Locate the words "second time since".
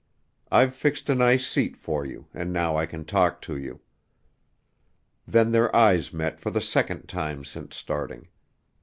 6.59-7.75